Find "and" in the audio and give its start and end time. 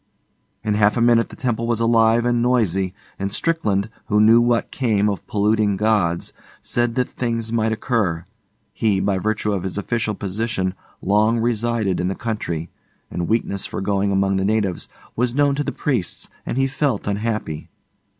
2.25-2.41, 3.19-3.31, 13.11-13.27, 16.47-16.57